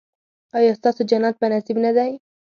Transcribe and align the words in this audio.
ایا 0.57 0.71
ستاسو 0.79 1.01
جنت 1.09 1.35
په 1.39 1.45
نصیب 1.51 1.77
نه 1.85 1.91
دی؟ 1.97 2.11